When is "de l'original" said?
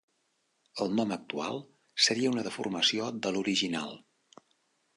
3.27-3.95